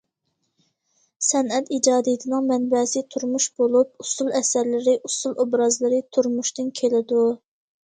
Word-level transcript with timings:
سەنئەت 1.27 1.69
ئىجادىيىتىنىڭ 1.77 2.47
مەنبەسى 2.53 3.05
تۇرمۇش 3.17 3.47
بولۇپ، 3.61 4.03
ئۇسسۇل 4.07 4.33
ئەسەرلىرى، 4.41 4.99
ئۇسسۇل 5.05 5.39
ئوبرازلىرى 5.45 6.03
تۇرمۇشتىن 6.19 6.75
كېلىدۇ. 6.83 7.25